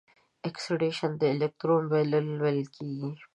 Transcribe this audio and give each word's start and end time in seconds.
اکسیدیشن 0.47 1.11
د 1.17 1.23
الکترون 1.33 1.83
بایلل 1.91 2.27
ویل 2.41 2.63
کیږي. 2.75 3.09